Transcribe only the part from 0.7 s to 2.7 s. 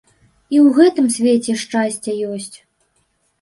гэтым свеце шчасце ёсць.